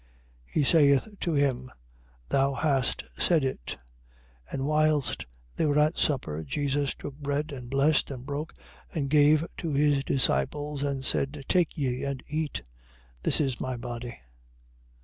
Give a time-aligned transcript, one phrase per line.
[0.47, 1.69] He saith to him:
[2.29, 3.77] Thou hast said it.
[4.49, 4.51] 26:26.
[4.53, 8.55] And whilst they were at supper, Jesus took bread and blessed and broke
[8.95, 12.63] and gave to his disciples and said: Take ye and eat.
[13.21, 14.17] This is my body.